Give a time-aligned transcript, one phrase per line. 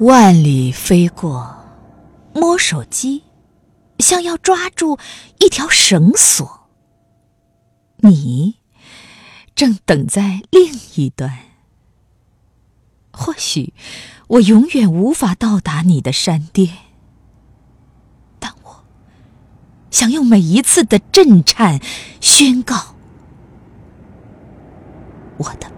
[0.00, 1.56] 万里飞过
[2.32, 3.24] 摸手机
[3.98, 4.96] 像要抓住
[5.40, 6.68] 一条绳索。
[7.96, 8.54] 你
[9.56, 11.36] 正等在另一端。
[13.10, 13.74] 或许
[14.28, 16.76] 我永远无法到达你的山巅
[18.38, 18.84] 但我
[19.90, 21.80] 想用每一次的震颤
[22.20, 22.94] 宣告
[25.38, 25.68] 我的